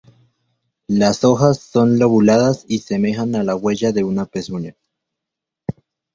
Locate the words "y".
2.67-2.79